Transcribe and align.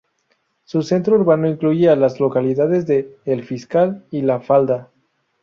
Su 0.63 0.81
centro 0.81 1.15
urbano 1.15 1.47
incluye 1.47 1.87
a 1.87 1.95
las 1.95 2.19
localidades 2.19 2.87
de 2.87 3.17
El 3.23 3.43
Fiscal 3.43 4.03
y 4.09 4.23
La 4.23 4.39
Falda. 4.39 4.89